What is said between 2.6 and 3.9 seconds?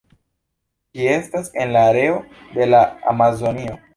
la Amazonio.